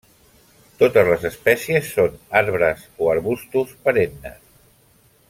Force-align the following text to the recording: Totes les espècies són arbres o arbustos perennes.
Totes 0.79 1.09
les 1.09 1.27
espècies 1.29 1.91
són 1.99 2.17
arbres 2.43 2.87
o 3.05 3.11
arbustos 3.15 3.77
perennes. 3.85 4.41